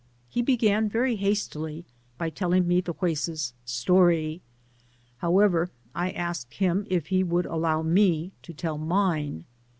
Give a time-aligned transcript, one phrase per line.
[0.29, 1.85] He began, very hastily,
[2.17, 4.41] by telling me the Juez's story
[4.81, 9.45] % how ever, I asked him if he would allow me to tell mine.